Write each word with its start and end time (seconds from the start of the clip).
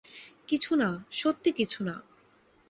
কিছুনা, 0.47 0.89
সত্যি 1.11 1.51
কিছুনা। 1.51 1.95